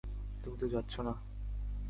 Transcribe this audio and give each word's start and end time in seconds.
তুমিই 0.43 0.59
তো 0.59 0.67
যাচ্ছো 0.67 0.99
না। 1.03 1.13